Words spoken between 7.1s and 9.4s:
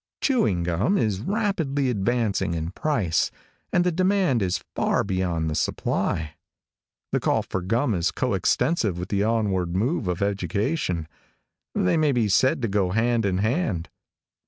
The call for gum is co extensive with the